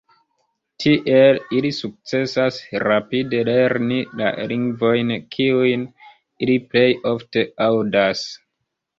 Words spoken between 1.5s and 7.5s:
ili sukcesas rapide lerni la lingvojn, kiujn ili plej ofte